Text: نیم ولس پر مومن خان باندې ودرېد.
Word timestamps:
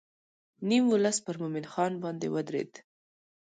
نیم 0.67 0.83
ولس 0.91 1.17
پر 1.25 1.35
مومن 1.41 1.65
خان 1.71 1.93
باندې 2.03 2.27
ودرېد. 2.33 2.71